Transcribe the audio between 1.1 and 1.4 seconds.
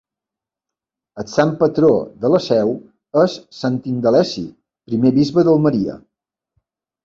El